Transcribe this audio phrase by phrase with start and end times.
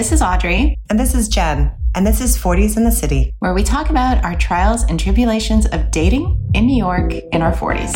[0.00, 0.80] this is Audrey.
[0.88, 1.70] And this is Jen.
[1.94, 5.66] And this is 40s in the City, where we talk about our trials and tribulations
[5.66, 7.94] of dating in New York in our 40s.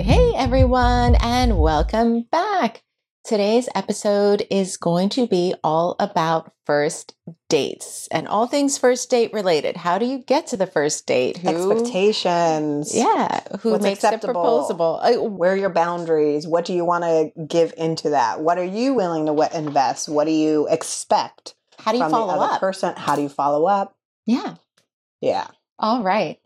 [0.00, 2.82] Hey everyone, and welcome back.
[3.28, 7.14] Today's episode is going to be all about first
[7.50, 9.76] dates and all things first date related.
[9.76, 11.36] How do you get to the first date?
[11.36, 12.96] Who, Expectations.
[12.96, 13.42] Yeah.
[13.60, 14.32] Who What's makes acceptable?
[14.32, 15.00] the proposal?
[15.02, 16.46] Uh, Where are your boundaries?
[16.46, 18.40] What do you want to give into that?
[18.40, 20.08] What are you willing to invest?
[20.08, 22.60] What do you expect How do you from follow up?
[22.60, 22.94] person?
[22.96, 23.94] How do you follow up?
[24.24, 24.54] Yeah.
[25.20, 25.48] Yeah.
[25.78, 26.38] All right.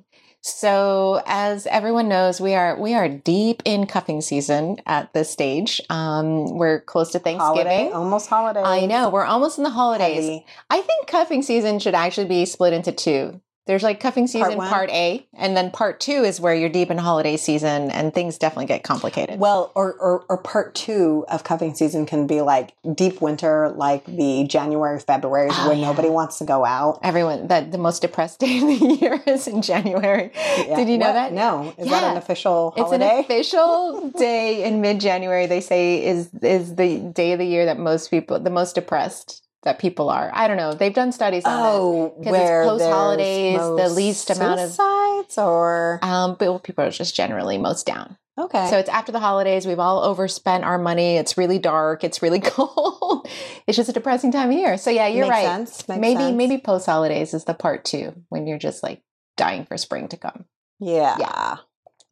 [0.44, 5.80] So, as everyone knows, we are we are deep in cuffing season at this stage.
[5.88, 7.66] Um, we're close to Thanksgiving.
[7.66, 8.60] Holiday, almost holiday.
[8.60, 10.24] I know we're almost in the holidays.
[10.24, 10.46] Heavy.
[10.68, 13.40] I think cuffing season should actually be split into two.
[13.66, 14.68] There's like cuffing season one?
[14.68, 18.36] part A, and then part two is where you're deep in holiday season and things
[18.36, 19.38] definitely get complicated.
[19.38, 24.04] Well, or, or or part two of cuffing season can be like deep winter, like
[24.06, 25.86] the January, February, Oh, where yeah.
[25.86, 26.98] nobody wants to go out.
[27.04, 30.32] Everyone, that the most depressed day of the year is in January.
[30.34, 30.74] Yeah.
[30.76, 31.12] Did you know What?
[31.12, 31.32] that?
[31.32, 31.72] No.
[31.78, 33.04] Is that an official holiday?
[33.06, 35.46] It's an official day in mid-January.
[35.46, 39.46] They say is is the day of the year that most people, the most depressed
[39.64, 40.30] that people are.
[40.34, 40.72] I don't know.
[40.74, 46.00] They've done studies on Oh, 'Cause it's where post-holidays, the least amount of- suicides, or.
[46.02, 48.16] Um, but people are just generally most down.
[48.38, 48.68] okay.
[48.70, 49.66] So it's after the holidays.
[49.66, 51.16] We've all overspent our money.
[51.16, 52.02] It's really dark.
[52.02, 53.28] It's really cold.
[53.66, 54.76] it's just a depressing time of year.
[54.78, 55.44] So yeah, you're Makes right.
[55.46, 55.88] Sense.
[55.88, 56.36] Makes maybe sense.
[56.36, 59.02] maybe post holidays is the part two when you're just like
[59.36, 60.46] dying for spring to come.
[60.80, 61.16] Yeah.
[61.20, 61.56] Yeah.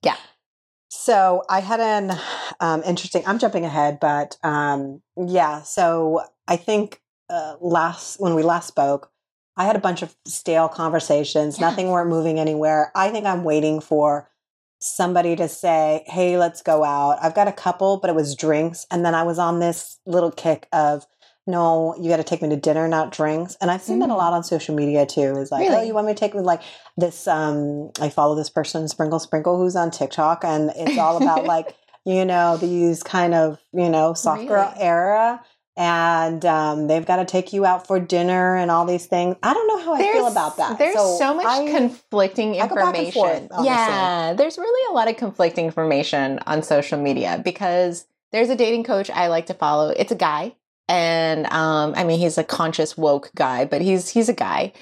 [0.03, 0.17] Yeah.
[0.91, 2.13] So I had an
[2.61, 3.23] um, interesting.
[3.27, 5.63] I'm jumping ahead, but um, yeah.
[5.63, 9.11] So I think uh, last when we last spoke,
[9.57, 11.59] I had a bunch of stale conversations.
[11.59, 11.71] Yeah.
[11.71, 12.91] Nothing weren't moving anywhere.
[12.95, 14.29] I think I'm waiting for
[14.81, 18.87] somebody to say, "Hey, let's go out." I've got a couple, but it was drinks,
[18.91, 21.07] and then I was on this little kick of.
[21.47, 23.57] No, you got to take me to dinner, not drinks.
[23.61, 24.19] And I've seen that a Mm.
[24.19, 25.37] lot on social media too.
[25.39, 26.61] Is like, oh, you want me to take me like
[26.99, 31.45] this um i follow this person sprinkle sprinkle who's on tiktok and it's all about
[31.55, 35.43] like you know these kind of you know soft girl era
[35.81, 39.55] and um, they've got to take you out for dinner and all these things i
[39.55, 42.95] don't know how i feel about that There's so, much I- conflicting I go back
[42.97, 43.49] and information.
[43.49, 48.57] forth, yeah, there's really a lot of conflicting information on social media because there's a
[48.57, 49.89] dating coach I like to follow.
[49.89, 50.55] It's a guy,
[50.89, 54.73] and um, I mean he's a conscious woke guy, but he's he's a guy,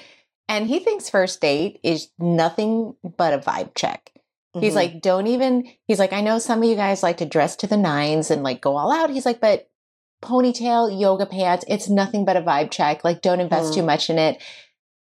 [0.47, 4.11] and he thinks first date is nothing but a vibe check.
[4.59, 4.75] He's Mhm.
[4.75, 5.67] like, don't even.
[5.87, 8.43] He's like, I know some of you guys like to dress to the nines and
[8.43, 9.09] like go all out.
[9.11, 9.68] He's like, but
[10.21, 13.03] ponytail, yoga pants, it's nothing but a vibe check.
[13.03, 13.75] Like, don't invest Mhm.
[13.75, 14.41] too much in it.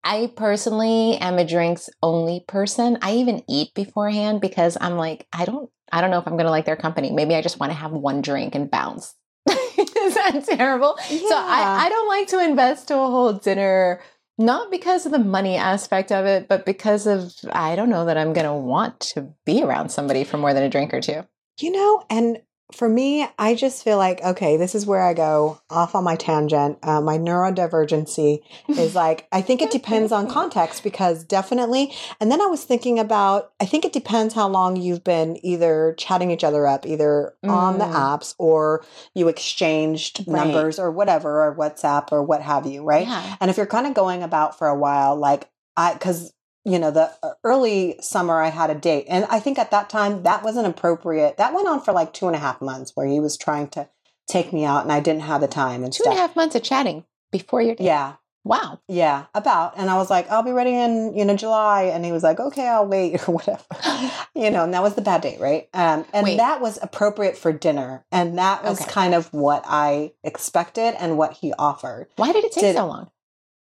[0.04, 3.00] I personally am a drinks only person.
[3.02, 6.46] I even eat beforehand because I'm like, I don't, I don't know if I'm going
[6.46, 7.10] to like their company.
[7.12, 9.16] Maybe I just want to have one drink and bounce.
[9.50, 10.96] Is that terrible?
[10.98, 14.00] So I, I don't like to invest to a whole dinner,
[14.38, 18.18] not because of the money aspect of it, but because of I don't know that
[18.18, 21.26] I'm gonna want to be around somebody for more than a drink or two.
[21.60, 22.42] You know, and
[22.74, 26.16] for me, I just feel like, okay, this is where I go off on my
[26.16, 26.80] tangent.
[26.82, 28.40] Uh, my neurodivergency
[28.70, 31.94] is like, I think it depends on context because definitely.
[32.20, 35.94] And then I was thinking about, I think it depends how long you've been either
[35.98, 37.94] chatting each other up, either on the Mm.
[37.94, 38.84] apps or
[39.14, 40.38] you exchanged Right.
[40.38, 43.08] numbers or whatever, or WhatsApp or what have you, right?
[43.08, 43.36] Yeah.
[43.40, 46.34] And if you're kind of going about for a while, like I, because
[46.66, 49.90] you know, the uh, early summer I had a date, and I think at that
[49.90, 51.38] time that wasn't appropriate.
[51.38, 53.88] That went on for like two and a half months, where he was trying to
[54.28, 56.56] take me out, and I didn't have the time and Two and a half months
[56.56, 57.84] of chatting before your date.
[57.86, 58.80] Yeah, Wow.
[58.88, 59.74] yeah, about.
[59.78, 62.40] And I was like, I'll be ready in you know July, and he was like,
[62.40, 63.64] okay, I'll wait or whatever.
[64.36, 65.70] you know, and that was the bad date, right?
[65.74, 66.38] Um, and Wait.
[66.38, 68.92] that was appropriate for dinner, and that was Okay.
[68.92, 72.08] kind of what I expected and what he offered.
[72.16, 73.12] Why did it take Did- so long?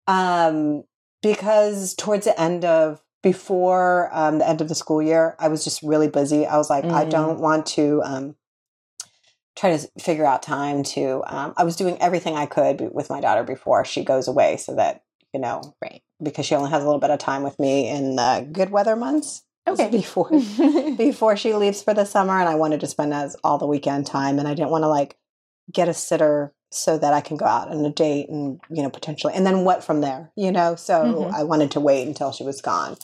[0.07, 0.83] Um,
[1.35, 5.63] because towards the end of before um, the end of the school year, I was
[5.63, 6.45] just really busy.
[6.45, 7.09] I was like, I Mm.
[7.09, 8.35] don't want to um,
[9.55, 11.23] try to figure out time to.
[11.27, 14.75] Um, I was doing everything I could with my daughter before she goes away, so
[14.75, 15.03] that
[15.33, 16.01] you know, Right.
[16.23, 18.95] because she only has a little bit of time with me in the good weather
[18.95, 19.43] months.
[19.67, 19.89] Okay.
[19.89, 20.29] before
[20.97, 24.05] before she leaves for the summer, and I wanted to spend as all the weekend
[24.07, 25.17] time, and I didn't want to like
[25.71, 28.89] get a sitter so that I can go out on a date and you know
[28.89, 30.75] potentially, and then what from there, you know.
[30.75, 31.33] So Mhm.
[31.33, 32.97] I wanted to wait until she was gone.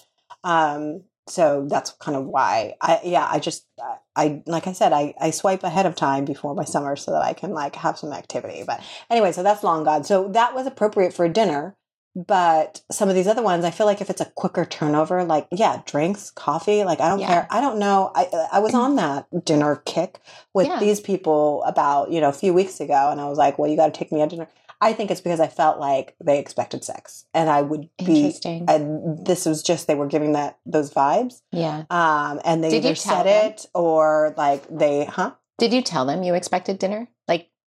[0.43, 4.91] Um, so that's kind of why I yeah I just I, I like I said
[4.93, 7.97] I I swipe ahead of time before my summer so that I can like have
[7.97, 8.63] some activity.
[8.67, 10.03] But anyway, so that's long gone.
[10.03, 11.75] So that was appropriate for dinner.
[12.15, 15.47] But some of these other ones, I feel like if it's a quicker turnover, like
[15.51, 17.27] yeah, drinks, coffee, like I don't Yeah.
[17.27, 17.47] care.
[17.49, 18.11] I don't know.
[18.13, 20.19] I I was on that dinner kick
[20.53, 20.79] with Yeah.
[20.79, 23.75] these people about you know a few weeks ago, and I was like, well, you
[23.75, 24.47] got to take me out dinner.
[24.79, 28.25] I think it's because I felt like they expected sex, and I would be.
[28.25, 28.65] Interesting.
[28.67, 31.85] And this was just they were giving that those vibes, yeah.
[31.89, 33.51] um, and they Did either said them?
[33.51, 35.31] it or like they, huh?
[35.57, 37.07] Did you tell them you expected dinner?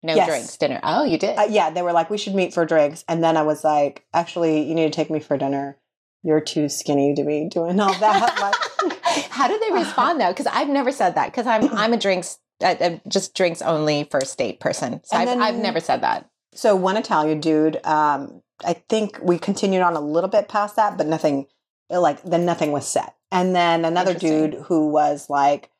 [0.04, 0.28] No Yes.
[0.28, 0.80] drinks, dinner.
[0.84, 1.38] Oh, you did.
[1.38, 3.04] Uh, yeah, they were like, we should meet for drinks.
[3.08, 5.78] And then I was like, actually, you need to take me for dinner.
[6.24, 8.40] You're too skinny to be doing all that.
[8.84, 10.30] like, How do they respond though?
[10.30, 11.28] Because I've never said that.
[11.32, 15.02] Because I'm I'm a drinks uh, uh, just drinks only first date person.
[15.04, 16.30] So I've, then- I've never said that.
[16.54, 20.96] so one Italian dude, um, I think we continued on a little bit past that,
[20.96, 21.48] but nothing,
[21.90, 23.16] like, then nothing was set.
[23.32, 25.71] And then another dude who was like,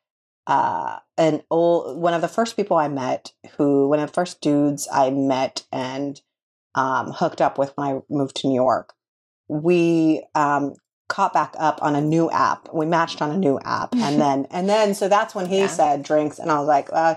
[0.46, 4.40] uh, an old, one of the first people I met who, one of the first
[4.40, 6.20] dudes I met and,
[6.74, 8.94] um, hooked up with when I moved to New York.
[9.48, 10.74] We, um,
[11.08, 12.72] caught back up on a new app.
[12.72, 13.94] We matched on a new app.
[13.94, 15.66] And then, and then, so that's when he Yeah.
[15.66, 16.38] said drinks.
[16.38, 17.16] And I was like, uh,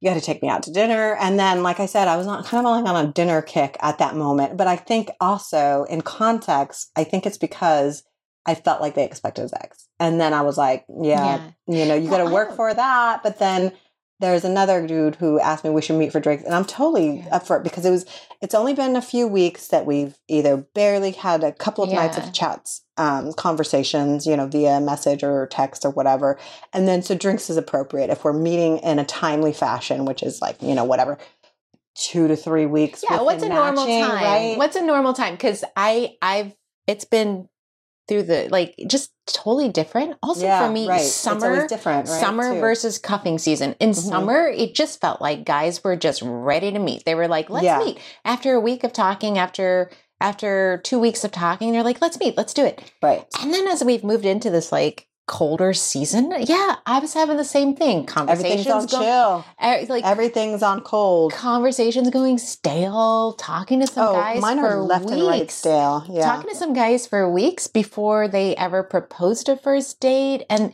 [0.00, 1.14] you got to take me out to dinner.
[1.20, 3.76] And then, like I said, I was on kind of like on a dinner kick
[3.80, 4.56] at that moment.
[4.56, 8.02] But I think also in context, I think it's because
[8.46, 9.88] I felt like they expected sex.
[10.00, 13.22] And then I was like, yeah, you know, you got to work for that.
[13.22, 13.72] But then
[14.18, 17.36] there's another dude who asked me we should meet for drinks, and I'm totally Yeah.
[17.36, 18.04] up for it because it was.
[18.42, 22.18] It's only been a few weeks that we've either barely had a couple of nights
[22.18, 26.38] of chats, um, conversations, you know, via message or text or whatever,
[26.74, 30.42] and then so drinks is appropriate if we're meeting in a timely fashion, which is
[30.42, 31.16] like you know whatever.
[31.94, 33.02] Two to three weeks.
[33.02, 33.20] Yeah.
[33.22, 34.10] What's a within normal time?
[34.10, 34.56] Right?
[34.58, 35.34] What's a normal time?
[35.34, 36.54] Because I I've
[36.86, 37.48] it's been
[38.08, 40.16] through the like just totally different.
[40.22, 41.00] Also yeah, for me, right.
[41.00, 42.08] Summer different.
[42.08, 42.20] Right?
[42.20, 42.60] summer too.
[42.60, 43.74] versus cuffing season.
[43.80, 43.94] In Mhm.
[44.08, 47.04] summer, it just felt like guys were just ready to meet.
[47.04, 47.78] They were like, "Let's Yeah.
[47.78, 49.90] meet." After a week of talking, after
[50.22, 52.36] after two weeks of talking, they're like, "Let's meet.
[52.36, 53.24] Let's do it." right.
[53.40, 57.44] And then as we've moved into this like colder season, yeah, I was having the
[57.44, 57.98] same thing.
[58.16, 59.44] Everything's on Conversations go, chill.
[59.60, 61.32] eh, like Everything's on cold.
[61.32, 63.34] conversations going stale.
[63.38, 65.12] Talking to some oh, guys mine for are left weeks.
[65.16, 66.04] and right stale.
[66.10, 66.22] Yeah.
[66.24, 70.72] Talking to some guys for weeks before they ever proposed a first date, and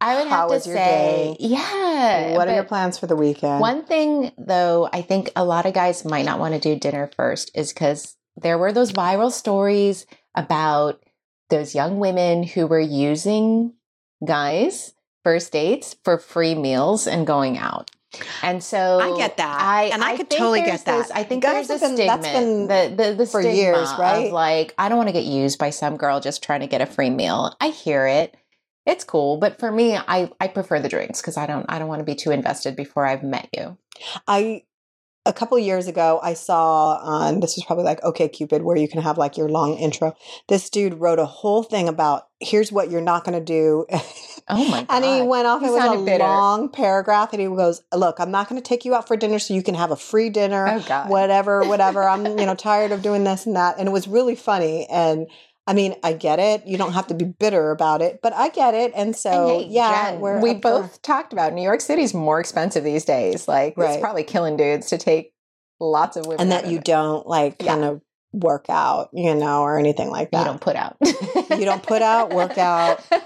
[0.00, 1.36] I would How have to say, day?
[1.38, 2.36] yeah.
[2.36, 3.60] what are your plans for the weekend?
[3.60, 7.10] One thing, though, I think a lot of guys might not want to do dinner
[7.16, 10.04] first is because there were those viral stories
[10.34, 11.00] about
[11.50, 13.74] those young women who were using
[14.24, 17.90] guys first dates for free meals and going out.
[18.42, 19.60] And so I get that.
[19.60, 20.96] I, And I could totally get that.
[21.02, 22.66] this- I think Guys there's a been- that's stigma, been
[22.96, 24.26] the, the, the for stigma years, right?
[24.26, 26.80] Of like, I don't want to get used by some girl just trying to get
[26.80, 27.54] a free meal.
[27.60, 28.34] I hear it.
[28.86, 31.88] It's cool, but for me, I, I prefer the drinks because I don't I don't
[31.88, 33.76] want to be too invested before I've met you.
[34.26, 34.62] I
[35.26, 38.88] a couple years ago I saw on this was probably like OK Cupid where you
[38.88, 40.16] can have like your long intro.
[40.48, 43.86] This dude wrote a whole thing about here's what you're not going to do.
[44.50, 44.86] Oh my god!
[44.88, 45.60] and he went off.
[45.60, 46.24] He it was a bitter.
[46.24, 49.38] long paragraph, and he goes, "Look, I'm not going to take you out for dinner,
[49.38, 51.10] so you can have a free dinner, oh god!
[51.10, 52.08] whatever, whatever.
[52.08, 54.86] I'm you know tired of doing this and that." And it was really funny.
[54.86, 55.26] And
[55.68, 56.66] I mean, I get it.
[56.66, 58.92] You don't have to be bitter about it, but I get it.
[58.96, 62.14] And so, And hey, yeah, Jen, we up for- both talked about New York City's
[62.14, 63.46] more expensive these days.
[63.46, 63.90] Like Right.
[63.92, 65.32] it's probably killing dudes to take
[65.78, 66.84] lots of women, and that you it.
[66.84, 67.72] don't like Yeah.
[67.74, 68.00] kind of
[68.32, 70.38] work out, you know, or anything like that.
[70.40, 70.96] you don't put out.
[71.02, 73.00] You don't put out, work out.
[73.10, 73.18] you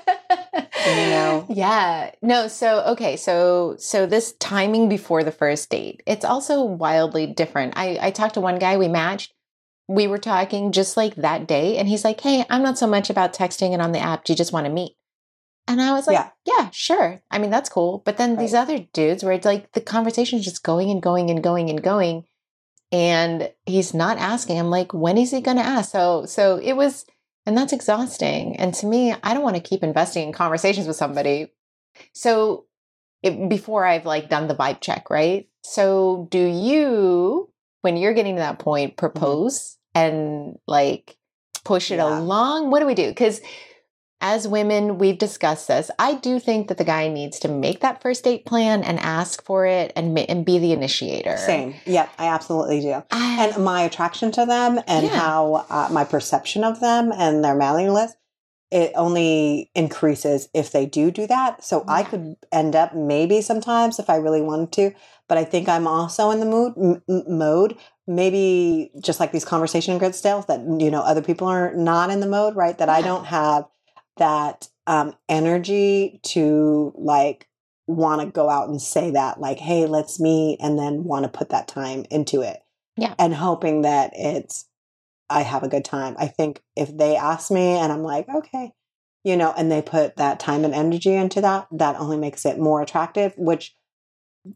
[0.97, 1.47] know.
[1.49, 2.11] Yeah.
[2.23, 7.75] No, so okay, so so this timing before the first date, it's also wildly different.
[7.76, 9.33] I I talked to one guy we matched.
[9.95, 13.11] We were talking just like that day and he's like, "Hey, I'm not so much
[13.11, 14.25] about texting and on the app.
[14.25, 14.97] Do you just want to meet?"
[15.69, 16.31] And I was like, Yeah.
[16.47, 17.23] "Yeah, sure.
[17.31, 20.45] I mean, that's cool." But then these other dudes where it's like the conversation is
[20.45, 22.25] just going and going and going and going
[22.91, 24.59] and he's not asking.
[24.59, 27.05] I'm like, "When is he going to ask?" So so it was
[27.47, 28.57] and that's exhausting.
[28.57, 31.53] And to me, I don't want to keep investing in conversations with somebody.
[32.13, 32.67] So
[33.23, 35.49] it, before I've like done the vibe check, right?
[35.63, 39.07] So do you, when you're getting to that point, mm-hmm.
[39.07, 41.17] propose and like
[41.65, 42.19] push it Yeah.
[42.19, 42.71] along?
[42.71, 43.09] What do we do?
[43.09, 43.41] Because
[44.25, 45.91] as women, we've discussed this.
[45.99, 49.45] I do think that the guy needs to make that first date plan and ask
[49.45, 51.37] for it and ma- and be the initiator.
[51.39, 51.75] Same.
[51.87, 53.03] Yep, I absolutely do.
[53.11, 55.19] I, And my attraction to them and Yeah.
[55.19, 58.15] how uh, my perception of them and their mailing list,
[58.73, 61.62] it only increases if they do do that.
[61.62, 64.93] So I could end up maybe sometimes if I really wanted to,
[65.29, 67.76] but I think I'm also in the mood m- mode.
[68.07, 72.21] Maybe just like these conversation grid stales that you know other people are not in
[72.21, 72.76] the mode, right?
[72.79, 73.67] That I don't have
[74.17, 77.49] that um, energy to like
[77.87, 81.29] want to go out and say that like hey let's meet and then want to
[81.29, 82.59] put that time into it
[82.97, 83.14] Yeah.
[83.19, 84.67] and hoping that it's
[85.33, 86.15] I have a good time.
[86.19, 88.73] I think if they ask me and I'm like, okay,
[89.25, 92.59] you know, and they put that time and energy into that, that only makes it
[92.59, 93.75] more attractive, which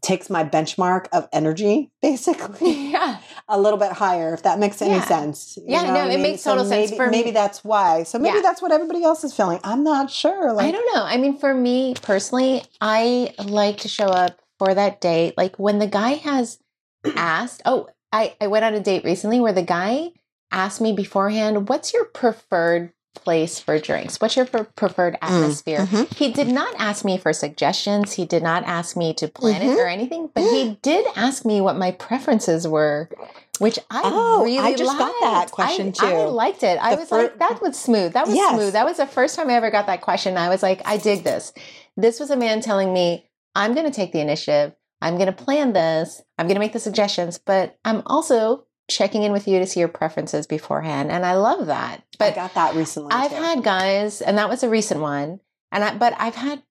[0.01, 3.19] takes my benchmark of energy basically Yeah.
[3.47, 5.05] a little bit higher, if that makes any Yeah.
[5.05, 5.55] sense.
[5.57, 6.21] You Yeah, no, it mean?
[6.21, 7.31] makes So total sense maybe, for me.
[7.31, 8.03] that's why.
[8.03, 8.41] So maybe Yeah.
[8.41, 9.59] that's what everybody else is feeling.
[9.63, 10.51] I'm not sure.
[10.51, 11.03] Like, I don't know.
[11.03, 15.35] I mean, for me personally, I like to show up for that date.
[15.37, 16.59] Like when the guy has
[17.15, 20.09] asked, oh, I, I went on a date recently where the guy
[20.51, 24.21] asked me beforehand, what's your preferred place for drinks?
[24.21, 25.79] What's your pre- preferred atmosphere?
[25.79, 26.13] mhm.
[26.15, 28.13] He did not ask me for suggestions.
[28.13, 29.77] He did not ask me to plan it Mhm.
[29.77, 33.09] or anything, but he did ask me what my preferences were,
[33.57, 36.29] which I Oh, I really just got that question, I, I too.
[36.29, 36.77] liked it.
[36.79, 38.13] I The was fir- like, that was smooth.
[38.13, 38.53] That was Yes.
[38.53, 38.73] smooth.
[38.73, 40.37] That was the first time I ever got that question.
[40.37, 41.53] I was like, I dig this.
[41.97, 44.73] This was a man telling me, I'm going to take the initiative.
[45.01, 46.21] I'm going to plan this.
[46.37, 49.79] I'm going to make the suggestions, but I'm also checking in with you to see
[49.79, 51.11] your preferences beforehand.
[51.11, 52.03] And I love that.
[52.17, 53.11] But I got that recently.
[53.11, 53.37] I've too.
[53.37, 55.39] had guys, and that was a recent one.
[55.71, 56.63] And I, but I've had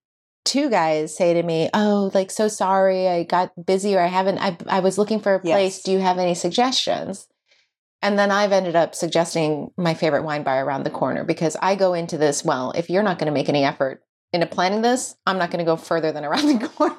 [0.44, 4.38] two guys say to me, "Oh, like so sorry, I got busy, or I haven't.
[4.38, 5.76] I I was looking for a place.
[5.76, 5.82] Yes.
[5.82, 7.28] Do you have any suggestions?"
[8.02, 11.74] And then I've ended up suggesting my favorite wine bar around the corner because I
[11.74, 12.44] go into this.
[12.44, 15.60] Well, if you're not going to make any effort into planning this, I'm not going
[15.60, 16.96] to go further than around the corner.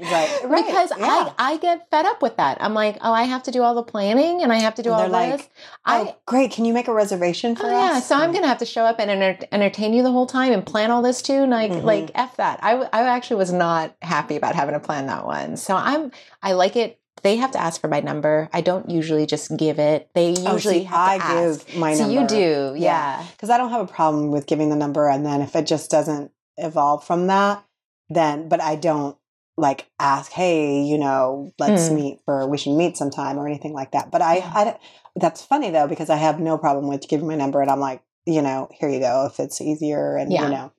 [0.00, 1.32] Right, right, because yeah.
[1.38, 2.58] I, I get fed up with that.
[2.60, 4.90] I'm like, oh, I have to do all the planning and I have to do
[4.92, 5.40] And all they're this.
[5.40, 5.50] like,
[5.84, 6.52] I, oh, great.
[6.52, 7.72] Can you make a reservation for Oh us?
[7.94, 10.52] yeah, so I'm gonna have to show up and enter- entertain you the whole time
[10.52, 11.34] and plan all this too.
[11.34, 11.82] And like, Mhm.
[11.84, 12.60] like f that.
[12.62, 15.56] I w- I actually was not happy about having to plan that one.
[15.56, 16.98] So I'm I like it.
[17.22, 18.48] They have to ask for my number.
[18.52, 20.10] I don't usually just give it.
[20.14, 21.66] They Oh, usually see, have I to ask.
[21.66, 22.20] give my so number.
[22.20, 23.20] you do, Yeah.
[23.20, 23.26] yeah.
[23.32, 25.90] because I don't have a problem with giving the number, and then if it just
[25.90, 27.64] doesn't evolve from that,
[28.08, 29.16] then but I don't
[29.56, 31.94] like ask, hey, you know, let's Mm.
[31.94, 34.10] meet for we should meet sometime or anything like that.
[34.10, 34.78] But I, I,
[35.16, 38.02] that's funny though because I have no problem with giving my number, and I'm like,
[38.26, 40.44] you know, here you go if it's easier, and Yeah.
[40.44, 40.72] you know.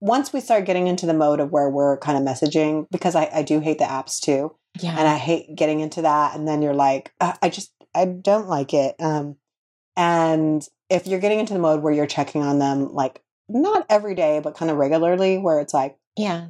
[0.00, 3.30] Once we start getting into the mode of where we're kind of messaging, because I,
[3.32, 4.94] I do hate the apps too Yeah.
[4.98, 6.34] and I hate getting into that.
[6.36, 8.96] And then you're like, "Uh, I just, I don't like it.
[9.00, 9.36] Um,
[9.96, 14.14] and if you're getting into the mode where you're checking on them, like not every
[14.14, 16.48] day, but kind of regularly, where it's like, yeah.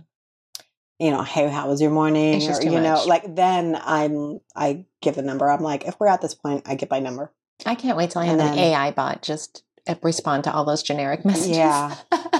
[0.99, 2.43] you know, hey, how was your morning?
[2.43, 5.51] Or you know, like then I'm, I give the number.
[5.51, 7.33] I'm like, if we're at this point, I give my number.
[7.67, 10.65] I can't wait till I And have an AI bot just uh, respond to all
[10.65, 11.57] those generic messages.
[11.57, 11.97] Yeah,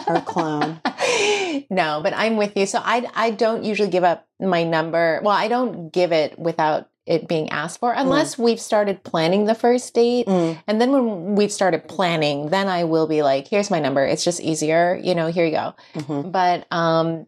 [0.07, 0.81] or clone.
[1.71, 2.67] no, but I'm with you.
[2.67, 5.21] So I I don't usually give up my number.
[5.23, 9.55] Well, I don't give it without it being asked for unless we've started planning the
[9.55, 10.27] first date.
[10.27, 14.05] Mm, And then when we've started planning, then I will be like, here's my number.
[14.05, 15.75] It's just easier, you know, here you go.
[15.95, 16.33] mhm.
[16.33, 17.27] But um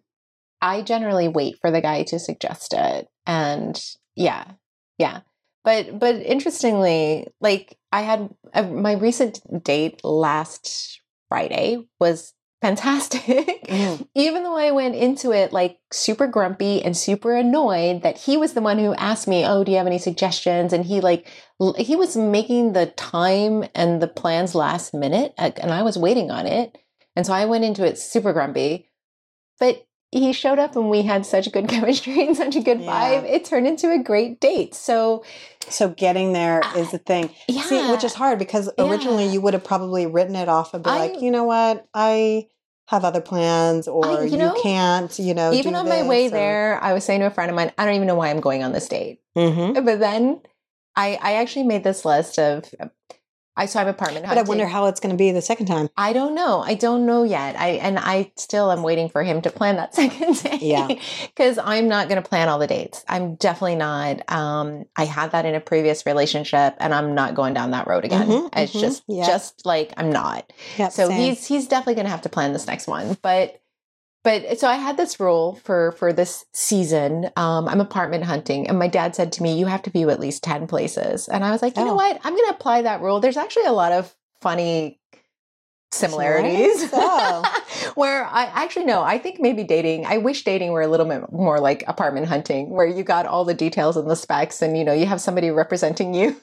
[0.62, 3.08] I generally wait for the guy to suggest it.
[3.26, 3.78] And
[4.14, 4.44] yeah.
[4.98, 5.20] Yeah.
[5.64, 12.32] But but interestingly, like I had a, my recent date last Friday was
[12.66, 13.22] fantastic.
[13.66, 14.06] Mm.
[14.14, 18.52] Even though I went into it like super grumpy and super annoyed that he was
[18.52, 21.26] the one who asked me, "Oh, do you have any suggestions?" and he like
[21.76, 26.30] he was making the time and the plans last minute uh, and I was waiting
[26.30, 26.78] on it.
[27.16, 28.88] And so I went into it super grumpy.
[29.58, 32.92] But he showed up and we had such good chemistry and such a good Yeah.
[32.92, 33.24] vibe.
[33.24, 34.74] It turned into a great date.
[34.76, 35.24] So,
[35.68, 37.30] So getting there is the thing.
[37.48, 37.62] yeah.
[37.62, 39.32] See, which is hard because originally Yeah.
[39.32, 42.46] you would have probably written it off and be I- like, you know what, I
[42.88, 45.52] have other plans, or you you, know, can't, you know.
[45.52, 47.84] even on my way or- there, I was saying to a friend of mine, I
[47.84, 49.20] don't even know why I'm going on this date.
[49.36, 49.84] Mhm.
[49.84, 50.40] But then
[50.94, 52.72] I, I actually made this list of
[53.56, 55.88] I saw an apartment But I wonder how it's going to be the second time.
[55.96, 56.60] I don't know.
[56.60, 57.56] I don't know yet.
[57.58, 60.62] I and I still am waiting for him to plan that second date.
[60.62, 60.88] Yeah.
[61.22, 63.04] Because I'm not going to plan all the dates.
[63.08, 64.30] I'm definitely not.
[64.30, 68.04] Um, I had that in a previous relationship, and I'm not going down that road
[68.04, 68.28] again.
[68.28, 69.26] Mhm, it's mhm, just, yeah.
[69.26, 70.52] just like I'm not.
[70.76, 71.20] Yep, so same.
[71.20, 73.16] he's he's definitely going to have to plan this next one.
[73.22, 73.60] But
[74.26, 77.30] but so I had this rule for for this season.
[77.36, 80.18] Um, I'm apartment hunting, and my dad said to me, "You have to view at
[80.18, 81.94] least ten places." And I was like, you know Oh.
[81.94, 82.18] what?
[82.24, 83.20] I'm going to apply that rule.
[83.20, 84.98] There's actually a lot of funny
[85.92, 86.90] similarities.
[86.90, 87.92] Similarities?
[87.94, 90.06] where I actually no, I think maybe dating.
[90.06, 93.44] I wish dating were a little bit more like apartment hunting, where you got all
[93.44, 96.34] the details and the specs, and you know you have somebody representing you.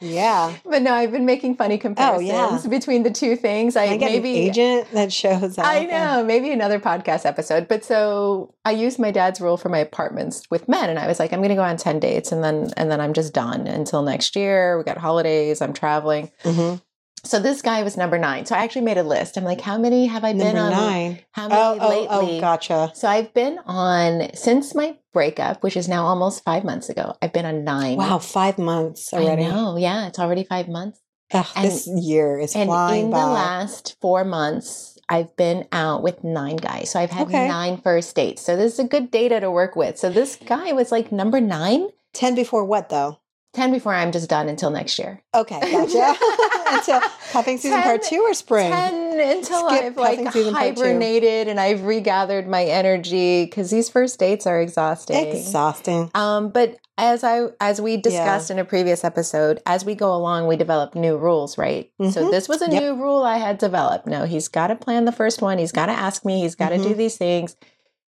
[0.00, 0.54] Yeah.
[0.64, 2.68] But no, I've been making funny comparisons Oh, yeah.
[2.68, 3.76] between the two things.
[3.76, 5.64] I, I get maybe an agent that shows up.
[5.66, 7.68] I know, maybe another podcast episode.
[7.68, 11.18] But so I used my dad's rule for my apartments with men, and I was
[11.18, 13.66] like, I'm going to go on ten dates, and then and then I'm just done
[13.66, 14.78] until next year.
[14.78, 15.60] We got holidays.
[15.62, 16.30] I'm traveling.
[16.44, 16.80] Mhm.
[17.24, 18.46] So this guy was number nine.
[18.46, 19.36] So I actually made a list.
[19.36, 20.70] I'm like, how many have I been on?
[20.70, 21.18] nine.
[21.32, 22.38] How many Oh, oh, lately?
[22.38, 22.92] oh, gotcha.
[22.94, 27.06] So I've been on since my breakup, which is now almost five months ago.
[27.20, 27.96] I've been on nine.
[27.98, 29.42] Wow, five months I already.
[29.50, 29.76] know.
[29.76, 31.00] Yeah, it's already five months.
[31.34, 33.18] Ugh, this year is And flying in by.
[33.20, 36.90] the last four months, I've been out with nine guys.
[36.90, 37.48] So I've had Okay.
[37.48, 38.42] nine first dates.
[38.46, 39.98] So this is a good data to work with.
[39.98, 41.88] So this guy was like number nine.
[42.14, 43.18] 10 before what though?
[43.58, 45.20] 10 before I'm just done until next year.
[45.34, 46.16] Okay, gotcha.
[46.70, 47.00] Until
[47.32, 48.70] cuffing season part two or spring?
[48.70, 50.82] 10 until Skip I've like season part two.
[50.82, 55.16] hibernated and I've regathered my energy because these first dates are exhausting.
[55.16, 56.10] Exhausting.
[56.14, 60.46] Um, but as I as we discussed in a previous episode, as we go along,
[60.46, 61.90] we develop new rules, right?
[62.10, 62.30] So Mhm.
[62.30, 62.82] this was a Yep.
[62.82, 64.06] new rule I had developed.
[64.06, 65.56] No, he's got to plan the first one.
[65.56, 66.42] He's got to ask me.
[66.42, 66.98] He's got to do Mhm.
[66.98, 67.56] these things.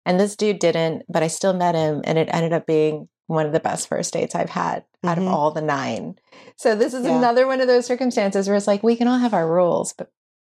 [0.07, 3.47] And this dude didn't, but I still met him, and it ended up being one
[3.47, 5.31] of the best first dates I've had out of Mhm.
[5.33, 6.17] all the nine.
[6.57, 7.17] So this is Yeah.
[7.17, 10.11] another one of those circumstances where it's like we can all have our rules, but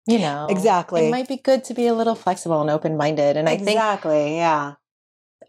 [0.05, 1.07] you know, Exactly.
[1.07, 3.35] it might be good to be a little flexible and open minded.
[3.35, 4.37] And I think exactly.
[4.37, 4.73] Yeah.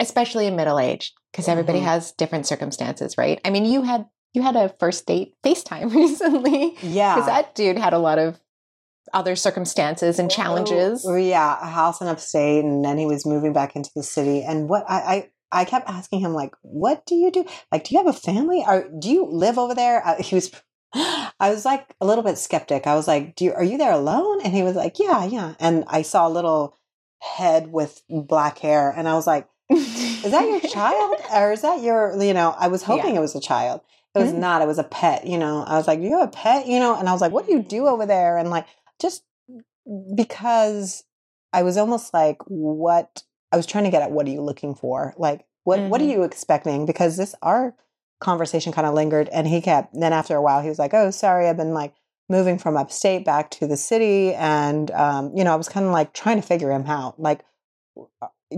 [0.00, 1.84] especially in middle age because everybody Mhm.
[1.84, 6.76] has different circumstances right i mean you had you had a first date facetime recently
[6.82, 7.14] Yeah.
[7.16, 8.38] because that dude had a lot of
[9.12, 13.52] other circumstances and challenges Oh, yeah, a house in upstate, and then he was moving
[13.54, 14.42] back into the city.
[14.44, 17.44] And what I, I, I kept asking him, like, what do you do?
[17.72, 18.64] Like, do you have a family?
[18.66, 20.06] Or do you live over there?
[20.06, 20.50] Uh, he was,
[20.94, 22.86] I was like a little bit skeptic.
[22.86, 24.40] I was like, do you, are you there alone?
[24.42, 25.54] And he was like, yeah, yeah.
[25.58, 26.76] And I saw a little
[27.20, 31.82] head with black hair, and I was like, is that your child or is that
[31.82, 33.82] your you know i was hoping it was a child
[34.14, 34.38] it was Mhm.
[34.38, 36.66] not it was a pet you know i was like do you have a pet
[36.66, 38.64] you know and i was like what do you do over there and like
[38.98, 39.24] just
[40.14, 41.04] because
[41.52, 44.74] i was almost like what i was trying to get at what are you looking
[44.74, 45.14] for?
[45.16, 46.10] Like what what are Mhm.
[46.12, 46.86] you expecting?
[46.86, 47.74] Because this our
[48.20, 51.08] conversation kind of lingered and he kept then after a while he was like oh
[51.10, 51.94] sorry i've been like
[52.28, 55.92] moving from upstate back to the city and um, you know i was kind of
[55.92, 57.44] like trying to figure him out like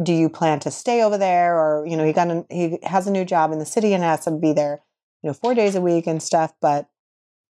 [0.03, 1.59] do you plan to stay over there?
[1.59, 4.03] Or you know he got a, he has a new job in the city and
[4.03, 4.81] has to be there
[5.23, 6.89] you know four days a week and stuff but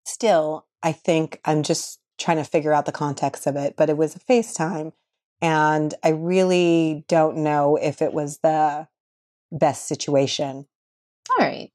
[0.04, 3.96] still i think i'm just trying to figure out the context of it but it
[3.96, 4.92] was a facetime
[5.42, 8.86] and i really don't know if it was the
[9.52, 10.66] best situation
[11.30, 11.70] all right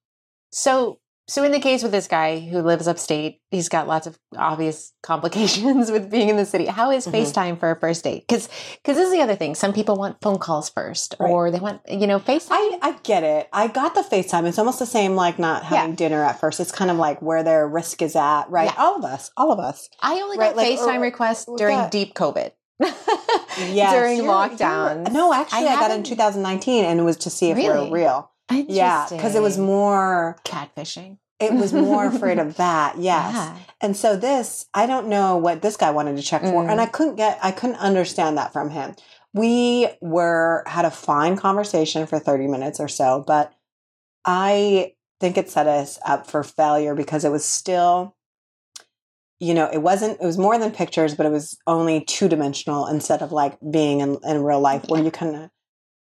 [0.51, 4.17] so so in the case with this guy who lives upstate he's got lots of
[4.37, 7.11] obvious complications with being in the city how is Mhm.
[7.13, 8.47] facetime for a first date because
[8.81, 11.29] because this is the other thing some people want phone calls first Right.
[11.31, 13.49] or they want you know facetime I, I get it.
[13.51, 14.45] I got the FaceTime.
[14.47, 16.59] It's almost the same like not having dinner at first.
[16.59, 18.65] It's kind of like where their risk is at, right?
[18.73, 18.75] Yeah.
[18.83, 19.89] All of us, all of us.
[20.01, 22.51] I only Right, got like, FaceTime or- requests during deep COVID.
[23.57, 27.29] Yes, during you're- you're- No, actually, I, got it in 2019 and it was to
[27.29, 27.89] see if we Really?
[27.89, 28.31] were real.
[28.51, 31.17] Yeah, because it was more, catfishing.
[31.39, 32.97] it was more afraid of that.
[32.97, 33.33] Yes.
[33.33, 33.57] Yeah.
[33.81, 36.63] And so this, I don't know what this guy wanted to check for.
[36.63, 36.69] Mm.
[36.69, 38.95] And I couldn't get, I couldn't understand that from him.
[39.33, 43.53] We were, had a fine conversation for 30 minutes or so, but
[44.25, 48.14] I think it set us up for failure because it was still,
[49.39, 52.87] you know, it wasn't, it was more than pictures, but it was only two dimensional
[52.87, 55.49] instead of like being in, in real life where you kind of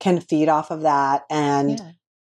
[0.01, 1.25] can feed off of that.
[1.31, 1.79] And,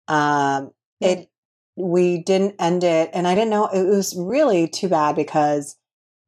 [0.08, 0.58] Yeah.
[0.58, 1.30] um, it,
[1.76, 3.10] we didn't end it.
[3.14, 5.76] And I didn't know, it was really too bad because,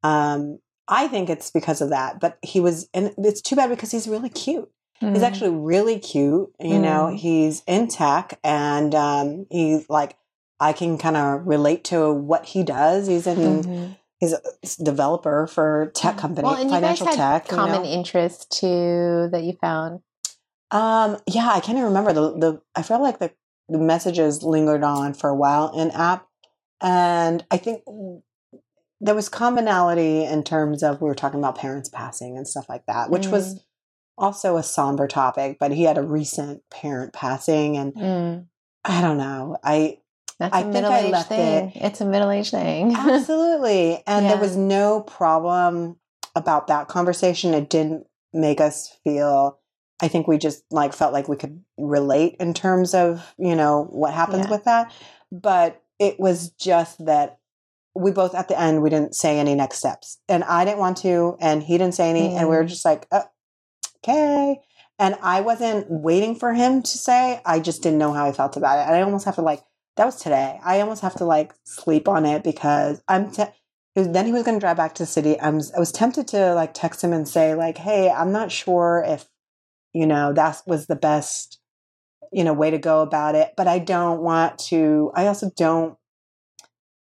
[0.02, 0.58] um,
[0.88, 4.08] I think it's because of that, but he was, and it's too bad because he's
[4.08, 4.68] really cute.
[5.00, 5.26] He's Mm.
[5.26, 6.50] actually really cute.
[6.60, 7.16] You know, Mm.
[7.16, 10.16] he's in tech and um, he's like,
[10.60, 13.06] I can kind of relate to what he does.
[13.06, 13.96] He's in, Mhm.
[14.24, 17.50] He's a developer for tech company, Well, and you guys financial had tech.
[17.50, 17.88] you common know?
[17.88, 20.00] interest too that you found.
[20.70, 22.62] Um, yeah, I can't even remember the the.
[22.74, 23.30] I felt like the
[23.68, 26.26] the messages lingered on for a while in app,
[26.82, 27.82] and I think
[29.00, 32.86] there was commonality in terms of we were talking about parents passing and stuff like
[32.86, 33.60] that, which was
[34.18, 35.58] also a somber topic.
[35.60, 38.46] But he had a recent parent passing, and Mm.
[38.84, 39.56] I don't know.
[39.62, 39.98] I
[40.38, 41.72] That's I a think I middle left thing.
[41.76, 42.94] It's a middle age thing.
[42.96, 45.96] absolutely, and there was no problem
[46.34, 47.54] about that conversation.
[47.54, 49.58] It didn't make us feel.
[50.02, 53.84] I think we just like felt like we could relate in terms of you know
[53.90, 54.50] what happens Yeah.
[54.50, 54.92] with that,
[55.30, 57.38] but it was just that
[57.94, 60.96] we both at the end we didn't say any next steps, and I didn't want
[60.98, 62.68] to, and he didn't say any, and we were Mm.
[62.68, 63.22] just like, oh,
[63.98, 64.60] okay.
[64.98, 67.40] And I wasn't waiting for him to say.
[67.44, 69.62] I just didn't know how I felt about it, and I almost have to like
[69.96, 70.58] that was today.
[70.64, 73.30] I almost have to like sleep on it because I'm.
[73.30, 73.44] Te-
[73.96, 75.40] then he was going to drive back to the city.
[75.40, 75.60] I'm.
[75.74, 79.28] I was tempted to like text him and say like, "Hey, I'm not sure if
[79.92, 81.60] you know that was the best
[82.32, 85.12] you know way to go about it, but I don't want to.
[85.14, 85.96] I also don't.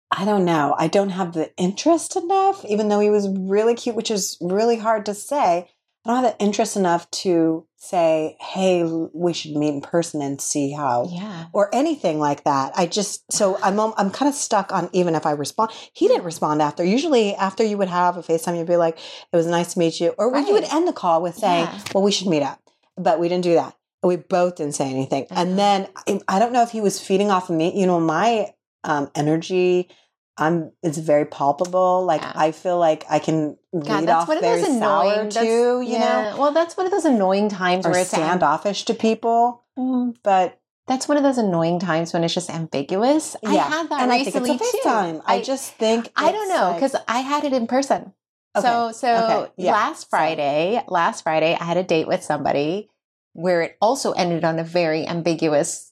[0.09, 0.73] I don't know.
[0.77, 4.77] I don't have the interest enough, even though he was really cute, which is really
[4.77, 5.69] hard to say.
[6.07, 10.39] I don't have the interest enough to say, "Hey, we should meet in person and
[10.39, 11.45] see how," Yeah.
[11.53, 12.71] or anything like that.
[12.75, 15.71] I just so I'm I'm kind of stuck on even if I respond.
[15.93, 16.83] He didn't respond after.
[16.83, 18.97] Usually, after you would have a Facetime, you'd be like,
[19.31, 21.79] "It was nice to meet you," or you would end the call with saying, Yeah.
[21.93, 22.59] "Well, we should meet up,"
[22.97, 23.75] but we didn't do that.
[24.03, 25.41] We both didn't say anything, Uh-huh.
[25.41, 27.77] and then I, I don't know if he was feeding off of me.
[27.79, 29.89] You know, my um, energy.
[30.37, 30.71] I'm.
[30.83, 32.05] It's very palpable.
[32.05, 32.31] Like Yeah.
[32.35, 35.81] I feel like I can God, read that's off very those sour too.
[35.81, 36.35] You know.
[36.37, 39.63] Well, that's one of those annoying times or where it's standoffish to people.
[39.77, 43.35] Mm, But That's one of those annoying times when it's just ambiguous.
[43.45, 44.87] I had that and I think recently it's a too.
[44.87, 45.21] FaceTime.
[45.25, 48.13] I, just think I don't know like- because I had it in person.
[48.55, 49.07] Okay, So so
[49.43, 52.89] okay, yeah, last so- Friday, last Friday, I had a date with somebody
[53.33, 55.91] where it also ended on a very ambiguous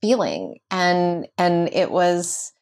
[0.00, 2.52] feeling, and and it was,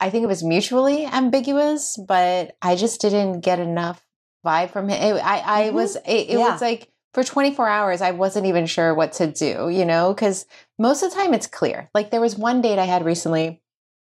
[0.00, 4.04] I think it was mutually ambiguous, but I just didn't get enough
[4.44, 5.16] vibe from him.
[5.16, 5.74] It, I I Mhm.
[5.74, 6.52] was it, it Yeah.
[6.52, 10.46] was like for 24 hours I wasn't even sure what to do, you know, because
[10.78, 11.88] most of the time it's clear.
[11.94, 13.62] Like there was one date I had recently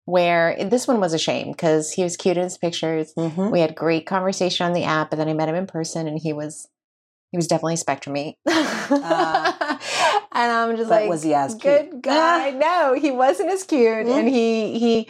[0.05, 3.13] where this one was a shame because he was cute in his pictures.
[3.15, 3.51] Mhm.
[3.51, 6.19] We had great conversation on the app, and then I met him in person, and
[6.19, 6.67] he was
[7.31, 8.35] he was definitely spectrumy.
[8.45, 9.03] and
[10.51, 12.01] I'm just But like, was he as good cute?
[12.01, 12.51] guy?
[12.51, 14.19] no, he wasn't as cute, Mm.
[14.19, 15.09] and he he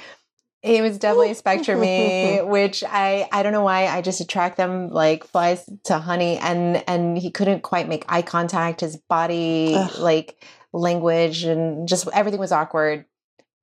[0.62, 4.90] he was definitely a spectrumy, which I I don't know why I just attract them
[4.90, 8.82] like flies to honey, and and he couldn't quite make eye contact.
[8.82, 10.00] His body Ugh.
[10.00, 10.44] like
[10.74, 13.06] language and just everything was awkward.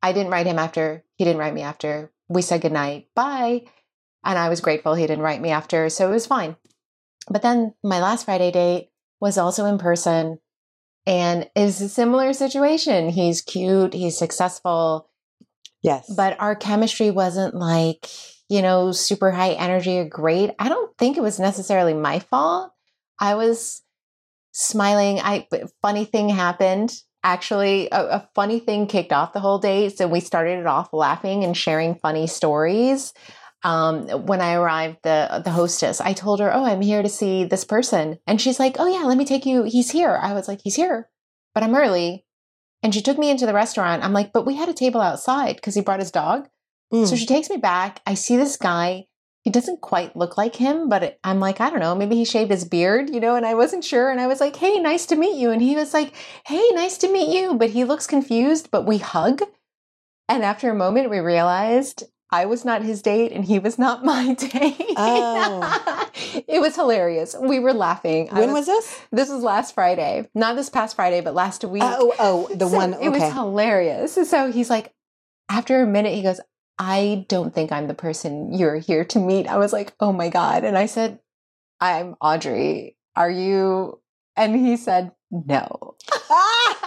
[0.03, 1.05] I didn't write him after.
[1.17, 2.11] He didn't write me after.
[2.29, 3.09] We said goodnight.
[3.15, 3.65] Bye.
[4.25, 5.89] And I was grateful he didn't write me after.
[5.89, 6.57] So it was fine.
[7.31, 10.39] But then my last Friday date was also in person
[11.07, 13.09] and is a similar situation.
[13.09, 15.08] He's cute, he's successful,
[15.83, 18.09] Yes, but our chemistry wasn't like,
[18.49, 20.51] you know, super high energy or great.
[20.59, 22.73] I don't think it was necessarily my fault.
[23.21, 23.83] I was
[24.53, 25.21] smiling.
[25.21, 25.47] I
[25.83, 26.95] funny thing happened.
[27.25, 29.97] Actually, a, a funny thing kicked off the whole date.
[29.99, 33.13] So we started it off laughing and sharing funny stories.
[33.65, 37.45] Um, when I arrived, the the hostess, I told her, "Oh, I'm here to see
[37.45, 39.65] this person," and she's like, "Oh yeah, let me take you.
[39.65, 41.09] He's here." I was like, "He's here,"
[41.55, 42.25] but I'm early.
[42.83, 44.05] And she took me into the restaurant.
[44.05, 46.49] I'm like, "But we had a table outside because he brought his dog."
[46.93, 47.07] Mm.
[47.07, 48.01] So she takes me back.
[48.07, 49.07] I see this guy.
[49.43, 52.25] He doesn't quite look like him, but it, I'm like, I don't know, maybe he
[52.25, 54.11] shaved his beard, you know, and I wasn't sure.
[54.11, 55.51] And I was like, hey, nice to meet you.
[55.51, 56.13] And he was like,
[56.47, 57.55] hey, nice to meet you.
[57.55, 59.43] But he looks confused, but we hug.
[60.29, 64.05] And after a moment, we realized I was not his date and he was not
[64.05, 64.77] my date.
[64.97, 66.11] Oh.
[66.47, 67.35] it was hilarious.
[67.39, 68.29] We were laughing.
[68.29, 69.01] When was this?
[69.11, 71.83] this was last Friday, not this past Friday, but last week.
[71.85, 72.95] Oh, oh, oh the So one.
[72.95, 74.15] It was hilarious.
[74.29, 74.93] So he's like,
[75.49, 76.41] after a minute, he goes,
[76.79, 79.47] I don't think I'm the person you're here to meet.
[79.49, 80.65] I was like, oh my God.
[80.65, 81.19] And I said,
[81.81, 82.97] I'm Audrey.
[83.17, 84.01] Are you?
[84.37, 85.97] And he said, no.
[86.31, 86.79] Ah!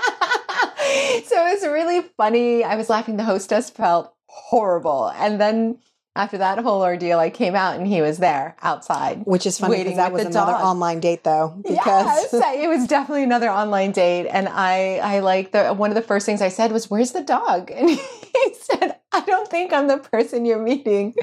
[1.25, 2.63] so it was really funny.
[2.63, 3.17] I was laughing.
[3.17, 5.11] The hostess felt horrible.
[5.15, 5.77] And then
[6.15, 9.21] after that whole ordeal, I came out and he was there outside.
[9.25, 10.61] which is funny because that was another dog.
[10.61, 11.53] online date, though.
[11.63, 15.95] Because yes, it was definitely another online date, and I, I like the one of
[15.95, 19.73] the first things I said was, "Where's the dog?" And he said, "I don't think
[19.73, 21.13] I'm the person you're meeting,"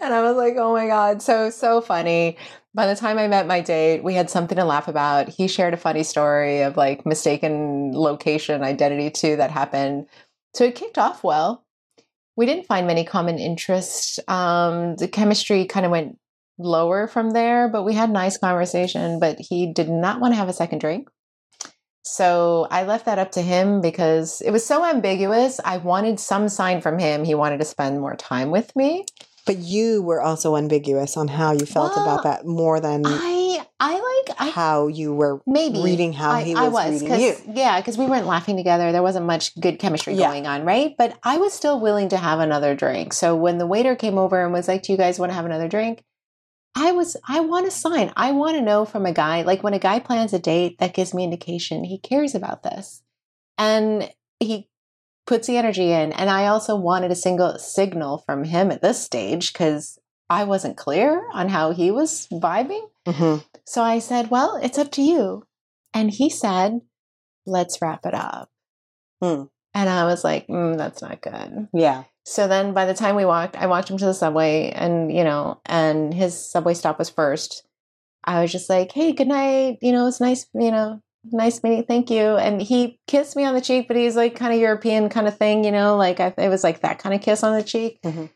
[0.00, 2.36] and I was like, "Oh my god, so so funny."
[2.72, 5.28] By the time I met my date, we had something to laugh about.
[5.28, 10.06] He shared a funny story of like mistaken location identity too that happened.
[10.54, 11.64] So it kicked off well.
[12.36, 14.18] We didn't find many common interests.
[14.28, 16.18] Um, the chemistry kind of went
[16.58, 19.18] lower from there, but we had nice conversation.
[19.20, 21.08] But he did not want to have a second drink.
[22.02, 25.60] So I left that up to him because it was so ambiguous.
[25.64, 27.24] I wanted some sign from him.
[27.24, 29.04] He wanted to spend more time with me.
[29.50, 33.66] But you were also ambiguous on how you felt Well, about that more than I
[33.80, 37.34] I like I how you were maybe reading how I, he I was, reading you.
[37.52, 38.92] Yeah, because we weren't laughing together.
[38.92, 40.28] There wasn't much good chemistry Yeah.
[40.28, 40.94] going on, right?
[40.96, 43.12] But I was still willing to have another drink.
[43.12, 45.46] So when the waiter came over and was like, "Do you guys want to have
[45.46, 46.04] another drink?"
[46.76, 48.12] I was I want a sign.
[48.16, 50.94] I want to know from a guy like when a guy plans a date that
[50.94, 53.02] gives me indication he cares about this.
[53.58, 54.08] And
[54.38, 54.69] he
[55.30, 59.00] puts the energy in and I also wanted a single signal from him at this
[59.00, 59.96] stage cuz
[60.28, 62.82] I wasn't clear on how he was vibing.
[63.06, 63.44] Mhm.
[63.64, 65.44] So I said, Well, it's up to you.
[65.94, 66.80] And he said,
[67.46, 68.50] Let's wrap it up.
[69.22, 69.44] Hmm.
[69.72, 71.68] And I was like, mm, That's not good.
[71.72, 72.02] Yeah.
[72.24, 75.22] So then by the time we walked, I walked him to the subway and, you
[75.22, 77.62] know, and his subway stop was first.
[78.24, 79.78] I was just like, Hey, good night.
[79.80, 81.84] You know, it's nice, you know, nice meeting.
[81.84, 82.36] Thank you.
[82.36, 85.36] And he kissed me on the cheek, but he's like kind of European kind of
[85.36, 88.00] thing, you know, like I, it was like that kind of kiss on the cheek.
[88.02, 88.30] Mhm.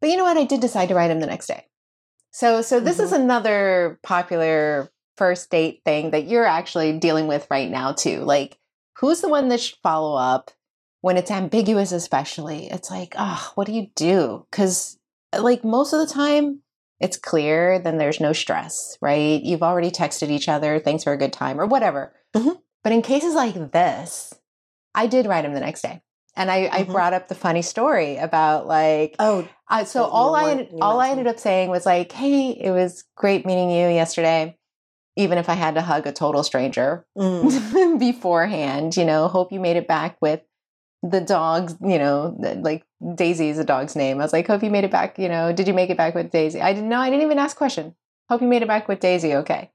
[0.00, 0.36] But you know what?
[0.36, 1.66] I did decide to write him the next day.
[2.30, 3.16] So, so this is Mhm.
[3.22, 8.20] another popular first date thing that you're actually dealing with right now too.
[8.20, 8.58] Like,
[8.98, 10.50] who's the one that should follow up
[11.00, 12.66] when it's ambiguous, especially?
[12.70, 14.46] It's like, oh, what do you do?
[14.50, 14.98] Because,
[15.36, 16.62] like, most of the time,
[17.00, 19.40] it's clear, then there's no stress, right?
[19.42, 22.12] You've already texted each other, thanks for a good time, or whatever.
[22.34, 22.58] Mhm.
[22.82, 24.34] But in cases like this,
[24.94, 26.02] I did write him the next day.
[26.36, 26.92] And I, I Mhm.
[26.92, 31.10] brought up the funny story about like Oh, I, so all I ended, all I
[31.10, 34.56] ended up saying was like, "Hey, it was great meeting you yesterday,
[35.16, 38.96] even if I had to hug a total stranger mm, beforehand.
[38.96, 40.40] You know, hope you made it back with
[41.02, 41.74] the dogs.
[41.80, 42.84] You know, like
[43.14, 44.18] Daisy is a dog's name.
[44.20, 45.18] I was like, hope you made it back.
[45.18, 46.60] You know, did you make it back with Daisy?
[46.60, 46.98] I didn't know.
[46.98, 47.94] I didn't even ask question.
[48.28, 49.34] Hope you made it back with Daisy.
[49.36, 49.70] Okay,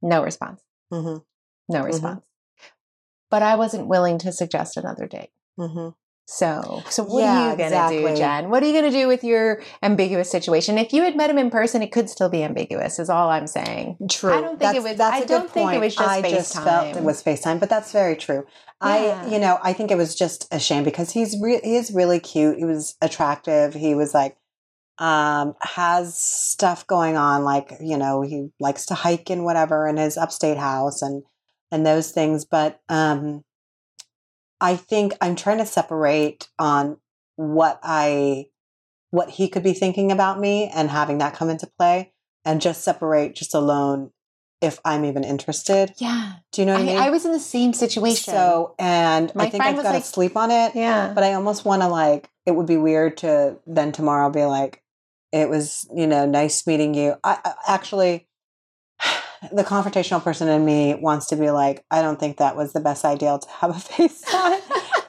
[0.00, 0.62] no response.
[0.92, 1.24] mhm,
[1.68, 2.24] No response.
[3.30, 5.30] But I wasn't willing to suggest another date.
[5.58, 5.94] mhm.
[6.34, 8.16] So, so what Yeah, are you going to do, exactly.
[8.16, 8.48] Jen?
[8.50, 10.78] What are you going to do with your ambiguous situation?
[10.78, 12.98] If you had met him in person, it could still be ambiguous.
[12.98, 13.98] Is all I'm saying.
[14.10, 14.32] True.
[14.32, 15.80] I don't think it That's- was- That's I a good don't think it point.
[15.82, 17.02] was just I just felt it FaceTime.
[17.02, 18.44] was FaceTime, but that's very true.
[18.82, 19.22] Yeah.
[19.26, 21.90] I, you know, I think it was just a shame because he's re- he is
[21.92, 22.56] really cute.
[22.56, 23.74] He was attractive.
[23.74, 24.36] He was like,
[24.98, 29.98] um, has stuff going on, like you know, he likes to hike and whatever in
[29.98, 31.22] his upstate house and
[31.70, 32.44] and those things.
[32.44, 33.44] But um,
[34.62, 36.96] I think I'm trying to separate on
[37.36, 38.46] what I
[39.10, 42.12] what he could be thinking about me and having that come into play
[42.46, 44.10] and just separate just alone
[44.62, 45.92] if I'm even interested.
[45.98, 46.96] Yeah, Do you know what I, I, mean?
[46.98, 48.32] I was in the same situation.
[48.32, 50.74] So, and My I think I've got to like- sleep on it.
[50.76, 54.44] yeah, But I almost want to like, it would be weird to then tomorrow be
[54.44, 54.82] like,
[55.32, 57.16] it was, you know, nice meeting you.
[57.24, 58.28] I, I actually,
[59.50, 62.80] the confrontational person in me wants to be like, I don't think that was the
[62.80, 64.60] best idea to have a FaceTime.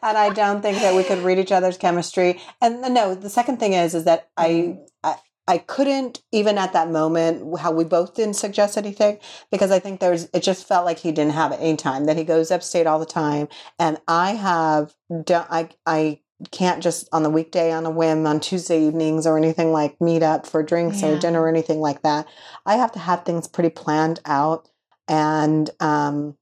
[0.01, 2.41] and I don't think that we could read each other's chemistry.
[2.61, 5.15] And no, the second thing is, is that I, I,
[5.47, 9.19] I couldn't even at that moment how we both didn't suggest anything
[9.51, 12.23] because I think there's it just felt like he didn't have any time that he
[12.23, 16.19] goes upstate all the time and I have done I I
[16.51, 20.23] can't just on the weekday on a whim on Tuesday evenings or anything like meet
[20.23, 21.09] up for drinks Yeah.
[21.09, 22.27] or dinner or anything like that.
[22.65, 24.69] I have to have things pretty planned out
[25.07, 26.37] and um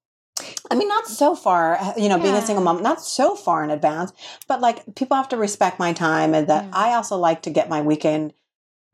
[0.72, 3.64] I mean, not so far, uh, you know, being a single mom, not so far
[3.64, 4.12] in advance,
[4.48, 6.72] but like people have to respect my time and that Yeah.
[6.74, 8.34] I also like to get my weekend,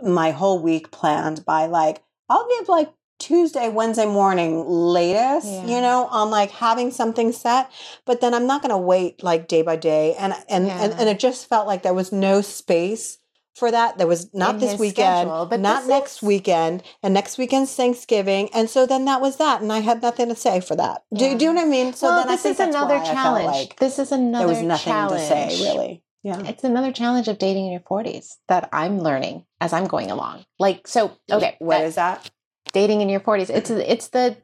[0.02, 5.66] my whole week planned by like, I'll give like Tuesday, Wednesday morning latest, Yeah.
[5.66, 7.70] you know, on like having something set,
[8.06, 10.16] but then I'm not going to wait like day by day.
[10.16, 10.98] And, and, and, Yeah.
[11.00, 13.18] and it just felt like there was no space
[13.56, 13.98] for that.
[13.98, 17.74] There was not In this weekend, schedule, but not next is- weekend, and next weekend's
[17.74, 18.50] Thanksgiving.
[18.54, 19.62] And so then that was that.
[19.62, 21.02] And I had nothing to say for that.
[21.12, 21.34] Do, Yeah.
[21.36, 21.94] do you know what I mean?
[21.94, 23.46] So well, then I this think is that's another I challenge.
[23.48, 25.22] like this is another there was nothing challenge.
[25.24, 26.04] to say, really.
[26.24, 26.42] Yeah.
[26.46, 30.44] It's another challenge of dating in your 40s that I'm learning as I'm going along.
[30.60, 31.56] Like, so, okay.
[31.60, 32.30] What that- is that?
[32.74, 34.38] Dating in your 40s it's it's the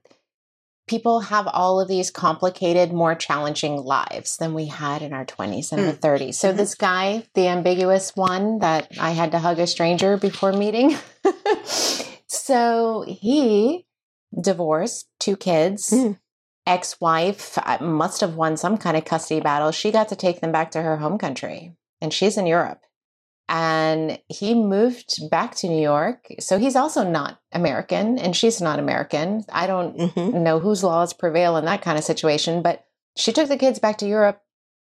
[0.88, 5.72] people have all of these complicated more challenging lives than we had in our 20s
[5.72, 6.58] and our 30s so Mhm.
[6.58, 10.98] this guy the ambiguous one that i had to hug a stranger before meeting.
[12.28, 13.86] So he
[14.40, 16.18] divorced two kids Mm.
[16.66, 19.72] ex-wife uh, must have won some kind of custody battle.
[19.72, 22.82] She got to take them back to her home country and she's in europe
[23.54, 26.26] and he moved back to New York.
[26.40, 29.44] So he's also not American, and she's not American.
[29.52, 30.44] I don't Mm-hmm.
[30.44, 32.84] know whose laws prevail in that kind of situation, but
[33.16, 34.42] she took the kids back to Europe.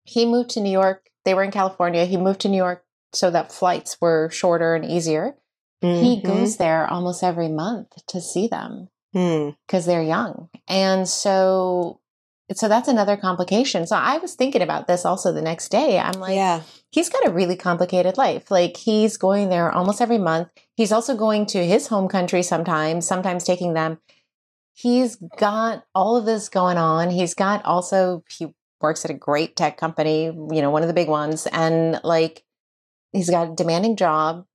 [0.05, 1.09] He moved to New York.
[1.25, 2.05] They were in California.
[2.05, 5.35] He moved to New York so that flights were shorter and easier.
[5.81, 6.25] He Mm-hmm.
[6.27, 9.55] goes there almost every month to see them Mm.
[9.67, 10.49] because they're young.
[10.67, 11.99] And so
[12.53, 13.88] so that's another complication.
[13.88, 15.97] So I was thinking about this also the next day.
[15.97, 16.62] I'm like, yeah.
[16.91, 18.51] he's got a really complicated life.
[18.51, 20.49] Like he's going there almost every month.
[20.75, 23.99] He's also going to his home country sometimes, sometimes taking them.
[24.73, 27.10] He's got all of this going on.
[27.10, 28.47] He's got also, he
[28.79, 31.47] works at a great tech company, you know, one of the big ones.
[31.47, 32.43] And like,
[33.12, 34.45] he's got a demanding job.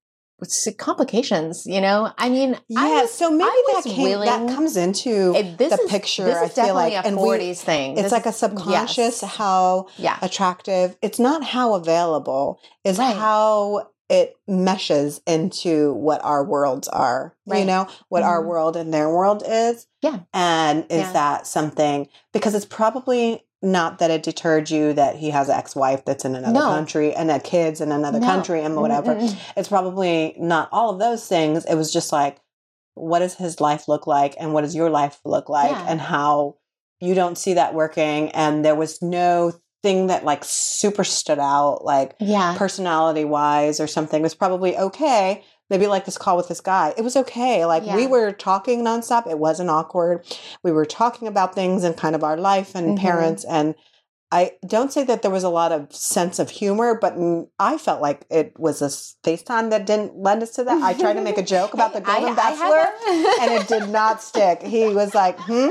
[0.78, 2.12] Complications, you know?
[2.18, 3.00] I mean, I Yeah.
[3.02, 6.48] was, so maybe I that came, that comes into it- this the is, picture, I
[6.48, 7.92] feel like, a and we- thing.
[7.92, 9.32] it's This like a subconscious yes.
[9.36, 10.16] how Yeah.
[10.22, 10.96] attractive.
[11.02, 13.14] It's not how available, is Right.
[13.16, 17.34] how it meshes into what our worlds are.
[17.46, 18.46] You know, what our Mhm.
[18.46, 19.86] world and their world is.
[20.02, 20.20] Yeah.
[20.34, 21.12] And is Yeah.
[21.12, 26.04] that something because it's probably not that it deterred you that he has an ex-wife
[26.04, 26.68] that's in another No.
[26.68, 28.26] country and that kids in another No.
[28.26, 29.14] country and whatever.
[29.14, 29.36] Mm-mm.
[29.56, 31.64] It's probably not all of those things.
[31.66, 32.38] It was just like,
[32.94, 35.86] what does his life look like and what does your life look like Yeah.
[35.88, 36.56] and how
[37.00, 41.84] you don't see that working and there was no thing that like super stood out
[41.84, 42.54] like Yeah.
[42.58, 46.92] personality wise or something It was probably okay maybe like this call with this guy.
[46.98, 47.64] It was okay.
[47.64, 49.30] Like we were talking nonstop.
[49.30, 50.26] It wasn't awkward.
[50.62, 53.00] We were talking about things and kind of our life and Mhm.
[53.00, 53.44] parents.
[53.44, 53.74] And
[54.32, 57.16] I don't say that there was a lot of sense of humor, but
[57.58, 58.86] I felt like it was a
[59.28, 60.80] FaceTime that didn't lend us to that.
[60.80, 63.38] I tried to make a joke about the I- Golden I Bachelor that.
[63.42, 64.62] and it did not stick.
[64.62, 65.70] He was like, hmm.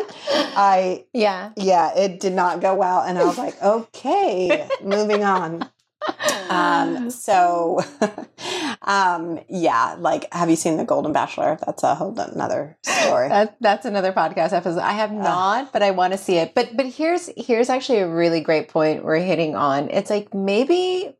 [0.57, 1.51] I, yeah.
[1.55, 2.99] yeah, it did not go well.
[2.99, 5.69] And I was like, okay, moving on.
[6.49, 7.79] Um, so,
[8.81, 11.57] um, yeah, like, have you seen The Golden Bachelor?
[11.65, 13.29] That's a whole another story.
[13.29, 14.79] That, that's another podcast episode.
[14.79, 16.55] I have not, but I want to see it.
[16.55, 19.89] But but here's here's actually a really great point we're hitting on.
[19.89, 21.15] It's like maybe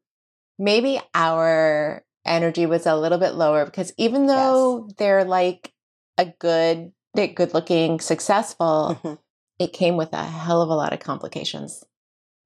[0.57, 5.73] maybe our energy was a little bit lower because even though they're like
[6.17, 9.17] a good good looking, successful, Mhm.
[9.59, 11.83] it came with a hell of a lot of complications.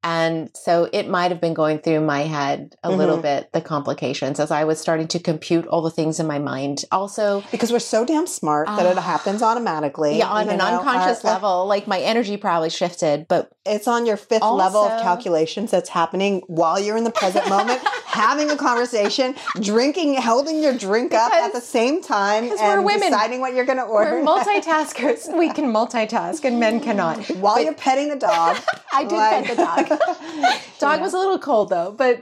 [0.03, 3.21] And so it might have been going through my head a little Mhm.
[3.21, 6.83] bit, the complications, as I was starting to compute all the things in my mind.
[6.91, 9.01] Also, Because we're so damn smart that it Ah.
[9.01, 10.17] happens automatically.
[10.17, 14.05] yeah, on an know, unconscious our- level, like my energy probably shifted, but It's on
[14.05, 18.57] your fifth level of calculations that's happening while you're in the present moment, having a
[18.57, 23.09] conversation, drinking, holding your drink up at the same time, because we're and women.
[23.11, 24.19] deciding what you're going to order.
[24.19, 25.33] we're multitaskers.
[25.37, 27.19] we can multitask, and men cannot.
[27.37, 28.57] while But- you're petting the dog.
[28.93, 29.92] I did Like- pet the dog.
[30.79, 31.01] dog Yeah.
[31.01, 32.21] was a little cold though, but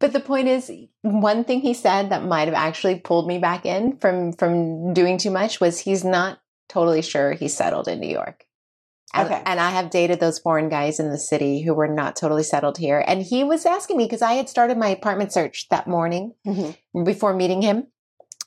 [0.00, 0.70] but the point is,
[1.02, 5.16] one thing he said that might have actually pulled me back in from from doing
[5.18, 8.44] too much was he's not totally sure he's settled in New York.
[9.14, 9.42] And, Okay.
[9.44, 12.78] and I have dated those foreign guys in the city who were not totally settled
[12.78, 13.04] here.
[13.06, 16.76] And he was asking me because I had started my apartment search that morning Mhm.
[17.04, 17.88] before meeting him.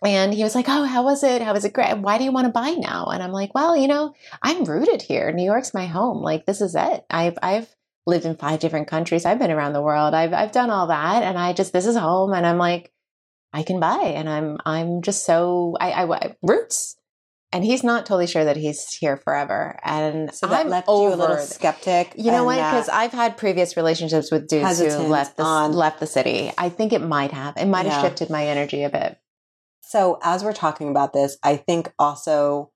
[0.03, 1.41] And he was like, Oh, how was it?
[1.43, 1.99] How was it great?
[1.99, 3.05] Why do you want to buy now?
[3.05, 5.31] And I'm like, Well, you know, I'm rooted here.
[5.31, 6.21] New York's my home.
[6.23, 7.05] Like this is it.
[7.11, 7.73] I've I've
[8.05, 9.25] lived in five different countries.
[9.25, 10.13] I've been around the world.
[10.13, 11.23] I've I've done all that.
[11.23, 12.33] And I just this is home.
[12.33, 12.91] And I'm like,
[13.53, 14.13] I can buy.
[14.15, 16.95] And I'm I'm just so I I roots.
[17.51, 19.79] And he's not totally sure that he's here forever.
[19.83, 22.13] And So that I'm left you a little over- skeptic.
[22.17, 22.55] you know what?
[22.57, 26.51] Because I've had previous relationships with dudes who left the on- left the city.
[26.57, 27.55] I think it might have.
[27.55, 29.17] It might have shifted my energy a bit.
[29.81, 32.71] So as we're talking about this, I think also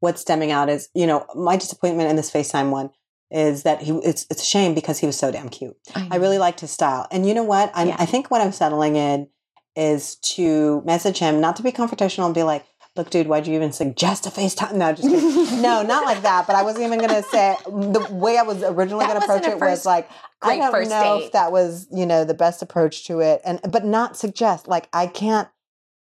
[0.00, 2.90] what's stemming out is, you know, my disappointment in this FaceTime one
[3.34, 5.76] is that he it's it's a shame because he was so damn cute.
[5.94, 7.06] I really liked his style.
[7.10, 7.70] And you know what?
[7.74, 7.96] I'm, Yeah.
[7.98, 9.28] I think what I'm settling in
[9.76, 12.64] is to message him, not to be confrontational and be like,
[12.96, 14.74] look, dude, why'd you even suggest a FaceTime?
[14.74, 15.60] No, just kidding.
[15.60, 16.46] no, not like that.
[16.46, 19.46] But I wasn't even going to say the way I was originally That to approach
[19.48, 20.08] it was like,
[20.40, 21.24] I don't know date.
[21.26, 23.40] if that was, you know, the best approach to it.
[23.44, 25.48] And, but not suggest, like, I can't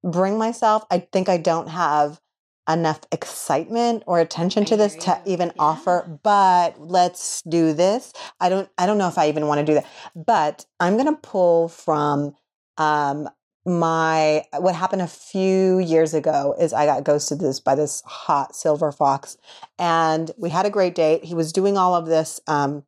[0.02, 0.84] bring myself.
[0.90, 2.20] I think I don't have
[2.68, 5.52] enough excitement or attention to this to even Yeah.
[5.58, 9.64] offer but let's do this i don't i don't know if i even want to
[9.64, 12.34] do that but i'm going to pull from
[12.76, 13.28] um
[13.66, 18.54] my what happened a few years ago is i got ghosted this by this hot
[18.54, 19.36] silver fox
[19.78, 22.84] and we had a great date he was doing all of this um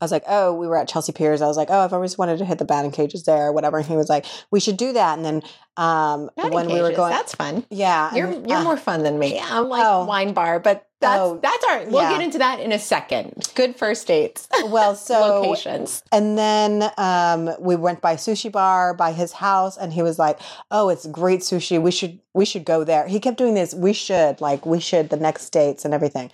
[0.00, 1.40] I was like, oh, we were at Chelsea Piers.
[1.40, 3.78] I was like, oh, I've always wanted to hit the batting cages there, or whatever.
[3.78, 5.16] And he was like, we should do that.
[5.18, 5.42] And then
[5.76, 7.64] um, when we were going, that's fun.
[7.70, 9.36] yeah, You're and, you're uh, more fun than me.
[9.36, 9.46] Yeah.
[9.50, 10.04] I'm like Oh.
[10.04, 11.84] wine bar, but that's Oh, that's our.
[11.86, 12.10] We'll yeah.
[12.12, 13.50] get into that in a second.
[13.54, 16.02] Good first dates, well, so locations.
[16.12, 20.38] And then um, we went by sushi bar by his house, and he was like,
[20.70, 21.80] "Oh, it's great sushi.
[21.80, 23.74] We should we should go there." He kept doing this.
[23.74, 26.30] We should like we should the next dates and everything.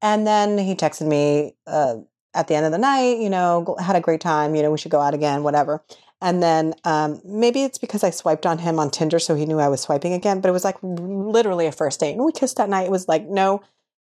[0.00, 1.96] And then he texted me uh,
[2.34, 3.18] at the end of the night.
[3.18, 4.54] You know, had a great time.
[4.54, 5.82] You know, we should go out again, whatever.
[6.20, 9.58] And then um, maybe it's because I swiped on him on Tinder, so he knew
[9.58, 10.40] I was swiping again.
[10.40, 12.86] But it was like literally a first date, and we kissed that night.
[12.86, 13.62] It was like no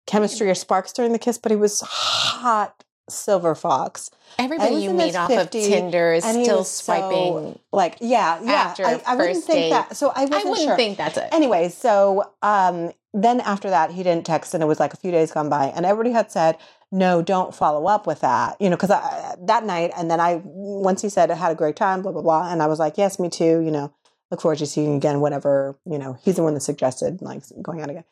[0.05, 5.15] chemistry or sparks during the kiss, but he was hot silver fox Everybody you meet
[5.15, 7.57] off 50, of Tinder is still was so, swiping.
[7.71, 9.69] like yeah yeah after i, I wouldn't first think date.
[9.69, 11.29] that so i I wasn't wouldn't sure think that's it.
[11.31, 15.11] anyway so um then after that he didn't text and it was like a few
[15.11, 16.57] days gone by and everybody had said
[16.91, 21.01] no don't follow up with that you know because that night and then i once
[21.01, 23.19] he said i had a great time blah blah blah and i was like yes
[23.19, 23.93] me too you know
[24.31, 27.43] look forward to seeing you again whatever you know he's the one that suggested like
[27.61, 28.03] going out again.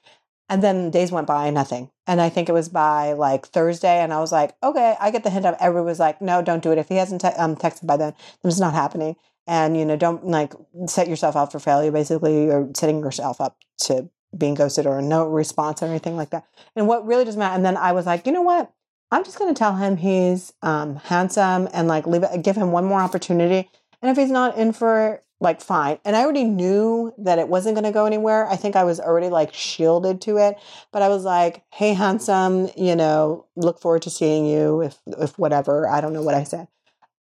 [0.48, 1.90] And then days went by nothing.
[2.08, 5.24] And i think it was by like thursday and i was like okay i get
[5.24, 6.78] the hint of everyone was like no don't do it.
[6.78, 9.16] If he hasn't te- um, texted by then then it's not happening.
[9.48, 10.54] And you know don't like
[10.88, 15.28] set yourself up for failure basically or setting yourself up to being ghosted or no
[15.28, 16.46] response or anything like that.
[16.76, 18.72] And what really doesn't matter and then i was like you know what?
[19.12, 22.72] I'm just going to tell him he's um, handsome and like leave it give him
[22.72, 23.70] one more opportunity.
[24.02, 26.00] And if he's not in for it, like fine.
[26.06, 28.48] And i already knew that it wasn't going to go anywhere.
[28.48, 30.58] I think i was already like shielded to it.
[30.92, 35.38] But i was like hey handsome you know look forward to seeing you if if
[35.38, 35.88] whatever.
[35.88, 36.68] I don't know what i said.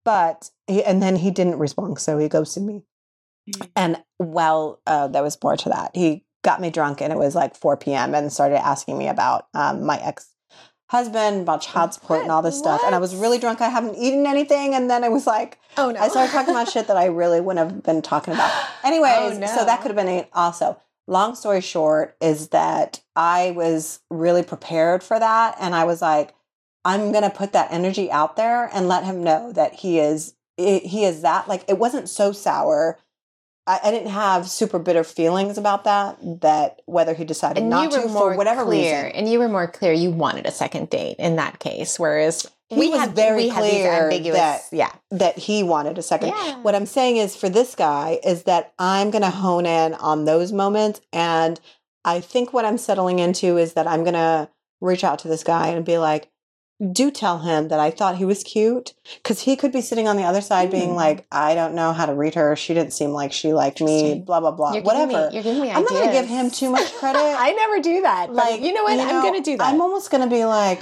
[0.05, 2.83] But he, and then he didn't respond so he ghosted me.
[3.75, 5.93] And well, uh, there was more to that.
[5.95, 8.15] He got me drunk and it was like 4 p.m.
[8.15, 10.29] and started asking me about um, my ex
[10.89, 12.83] husband, about child support and all this stuff.
[12.85, 13.63] And I was really drunk.
[13.63, 14.75] I haven't eaten anything.
[14.75, 15.99] And then I was like, Oh no.
[15.99, 18.53] I started talking about shit that I really wouldn't have been talking about.
[18.85, 19.47] Anyways, Oh, no.
[19.47, 20.79] so that could have been it also.
[21.07, 25.57] Long story short is that I was really prepared for that.
[25.59, 26.35] And I was like,
[26.85, 30.35] I'm going to put that energy out there and let him know that he is,
[30.59, 31.49] he is that.
[31.49, 32.99] Like, it wasn't so sour.
[33.67, 37.93] I, I didn't have super bitter feelings about that, that whether he decided and not
[37.93, 39.13] to more for whatever clear, reason.
[39.17, 39.93] and you were more clear.
[39.93, 43.51] You wanted a second date in that case, whereas He we was had very we
[43.51, 46.29] clear ambiguous, that- yeah, that he wanted a second.
[46.31, 46.59] Yeah.
[46.63, 50.25] What I'm saying is for this guy is that I'm going to hone in on
[50.25, 51.01] those moments.
[51.13, 51.61] And
[52.05, 54.49] I think what I'm settling into is that I'm going to
[54.81, 56.29] reach out to this guy and be like,
[56.93, 60.17] do tell him that I thought he was cute because he could be sitting on
[60.17, 60.95] the other side being Mm.
[60.97, 62.57] like, I don't know how to read her.
[62.57, 65.33] She didn't seem like she liked me, blah, blah, blah, You're giving me- whatever.
[65.35, 67.19] you're giving me I'm not going to give him too much credit.
[67.39, 68.33] I never do that.
[68.33, 68.99] Like you know what?
[68.99, 69.69] I'm going to do that.
[69.73, 70.81] I'm almost going to be like,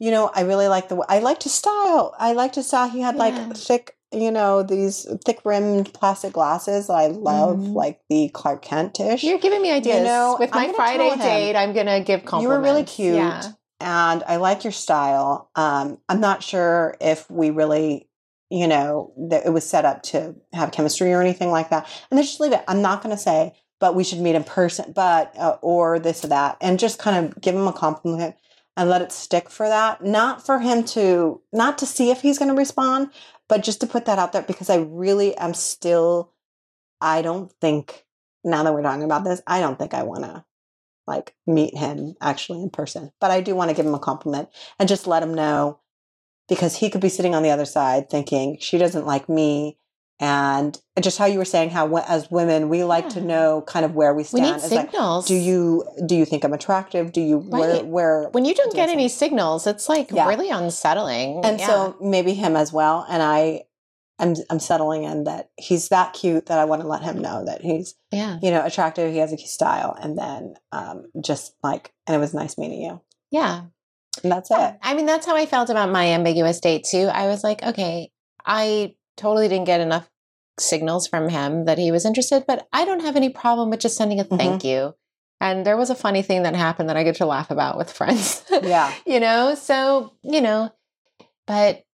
[0.00, 0.96] you know, I really like the.
[0.96, 2.14] way I liked his style.
[2.18, 2.88] I liked his style.
[2.88, 3.18] He had Yeah.
[3.20, 6.88] like thick, you know, these thick rimmed plastic glasses.
[6.88, 7.74] I love Mhm.
[7.74, 9.24] like the Clark Kent ish.
[9.24, 9.98] You're giving me ideas.
[9.98, 12.42] You know, With my Friday date, I'm going to give compliments.
[12.42, 13.42] You were really cute, Yeah.
[13.80, 15.50] And I like your style.
[15.54, 18.08] Um, I'm not sure if we really,
[18.50, 21.84] you know, that it was set up to have chemistry or anything like that.
[22.10, 22.64] And then just leave it.
[22.66, 26.24] I'm not going to say, but we should meet in person, but uh, or this
[26.24, 28.34] or that, and just kind of give him a compliment
[28.76, 30.04] and let it stick for that.
[30.04, 33.10] Not for him to, not to see if he's going to respond,
[33.48, 36.32] but just to put that out there because I really am still.
[37.00, 38.04] I don't think
[38.42, 40.44] now that we're talking about this, I don't think I want to
[41.08, 43.10] like meet him actually in person.
[43.20, 44.48] But I do want to give him a compliment
[44.78, 45.80] and just let him know
[46.48, 49.78] because he could be sitting on the other side thinking she doesn't like me.
[50.20, 53.94] And just how you were saying how as women we like to know kind of
[53.94, 54.42] where we stand.
[54.44, 55.26] We need It's like, signals.
[55.28, 57.12] do you do you think I'm attractive?
[57.12, 57.86] Do you where Right.
[57.86, 60.26] where When you don't get any signals, it's like Yeah.
[60.26, 61.44] really unsettling.
[61.44, 61.66] and Yeah.
[61.68, 63.06] so maybe him as well.
[63.08, 63.66] And I
[64.18, 67.44] I'm I'm settling in that he's that cute that I want to let him know
[67.46, 69.12] that he's yeah, you know attractive.
[69.12, 72.82] He has a cute style, and then um, just like and it was nice meeting
[72.82, 73.00] you.
[73.30, 73.62] yeah.
[74.24, 74.76] And that's it.
[74.82, 77.06] I mean, that's how I felt about my ambiguous date too.
[77.06, 78.10] I was like, okay,
[78.44, 80.10] I totally didn't get enough
[80.58, 83.96] signals from him that he was interested, but I don't have any problem with just
[83.96, 84.36] sending a Mm-hmm.
[84.36, 84.96] thank you.
[85.40, 87.92] And there was a funny thing that happened that I get to laugh about with
[87.92, 88.42] friends.
[88.50, 88.92] Yeah.
[89.06, 90.72] you know, so, you know,
[91.46, 91.84] but,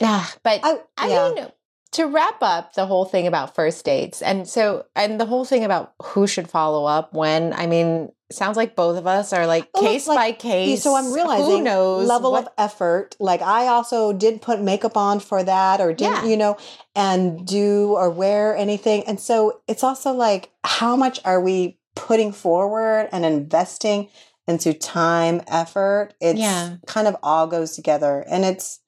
[0.00, 1.32] ah, but I, I yeah.
[1.34, 1.46] mean,
[1.92, 5.64] to wrap up the whole thing about first dates, and so, and the whole thing
[5.64, 9.68] about who should follow up when, I mean, sounds like both of us are like
[9.74, 10.82] Well, case like, by case.
[10.82, 13.14] So I'm realizing who knows level what- of effort.
[13.20, 16.30] Like I also did put makeup on for that, or didn't Yeah.
[16.30, 16.56] you know,
[16.96, 19.04] and do or wear anything.
[19.06, 24.08] And so it's also like how much are we putting forward and investing
[24.48, 26.14] into time, effort?
[26.18, 26.76] It's Yeah.
[26.86, 28.78] kind of all goes together, and it's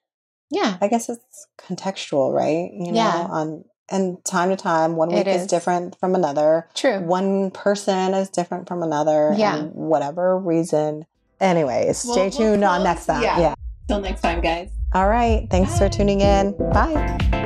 [0.55, 2.71] yeah, I guess it's contextual, right?
[2.73, 3.27] You know, Yeah.
[3.31, 5.43] on and time to time, one week is.
[5.43, 5.47] is.
[5.47, 6.67] different from another.
[6.75, 7.01] true.
[7.01, 9.35] One person is different from another.
[9.37, 9.57] Yeah.
[9.57, 11.05] and whatever reason.
[11.41, 13.23] Anyways, We'll- stay we'll tuned on close- next time.
[13.23, 13.39] yeah.
[13.41, 13.55] yeah.
[13.89, 14.71] Till next time, guys.
[14.95, 15.47] All right.
[15.51, 16.53] Thanks for tuning in.
[16.73, 17.43] Bye.